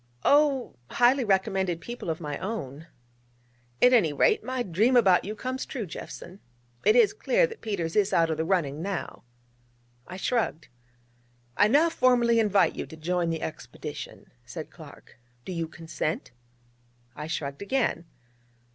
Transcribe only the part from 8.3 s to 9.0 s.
of the running